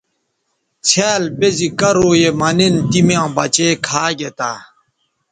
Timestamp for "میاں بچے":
3.07-3.67